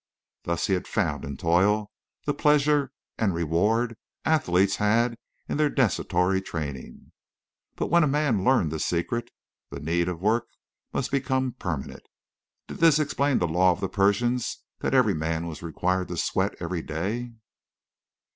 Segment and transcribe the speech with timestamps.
[0.45, 1.91] Thus he had found in toil
[2.25, 5.15] the pleasure and reward athletes had
[5.47, 7.11] in their desultory training.
[7.75, 9.29] But when a man learned this secret
[9.69, 10.47] the need of work
[10.91, 12.01] must become permanent.
[12.67, 16.55] Did this explain the law of the Persians that every man was required to sweat
[16.59, 17.33] every day?